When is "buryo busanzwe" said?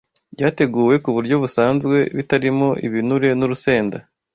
1.15-1.97